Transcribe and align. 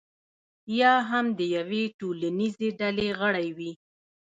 یا 0.79 0.93
هم 1.09 1.25
د 1.39 1.41
یوې 1.57 1.83
ټولنیزې 1.99 2.69
ډلې 2.79 3.07
غړی 3.19 3.49
وي. 3.57 3.71